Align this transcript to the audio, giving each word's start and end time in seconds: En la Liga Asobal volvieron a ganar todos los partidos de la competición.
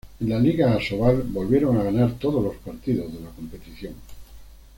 En 0.19 0.29
la 0.29 0.39
Liga 0.39 0.73
Asobal 0.73 1.21
volvieron 1.21 1.77
a 1.77 1.83
ganar 1.83 2.13
todos 2.13 2.43
los 2.43 2.55
partidos 2.55 3.13
de 3.13 3.19
la 3.19 3.29
competición. 3.29 3.93